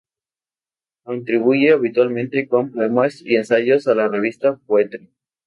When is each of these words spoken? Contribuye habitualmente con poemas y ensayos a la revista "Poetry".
Contribuye 1.03 1.73
habitualmente 1.73 2.47
con 2.47 2.71
poemas 2.71 3.21
y 3.23 3.35
ensayos 3.35 3.85
a 3.87 3.93
la 3.93 4.07
revista 4.07 4.55
"Poetry". 4.65 5.11